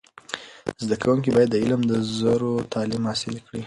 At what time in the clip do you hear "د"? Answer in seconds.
1.51-1.55, 1.91-1.93